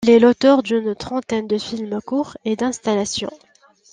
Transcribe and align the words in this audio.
Il 0.03 0.09
est 0.09 0.17
l'auteur 0.19 0.63
d'une 0.63 0.95
trentaine 0.95 1.45
de 1.45 1.59
films 1.59 2.01
courts 2.03 2.35
et 2.43 2.55
d'installations. 2.55 3.29